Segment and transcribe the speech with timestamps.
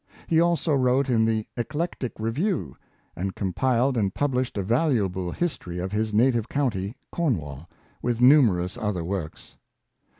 [0.25, 2.75] He also wrote in the" Eclectic Review,"
[3.15, 7.69] and compiled and published a valuable history of his native county, Cornwall,
[8.01, 9.57] with numerous other works.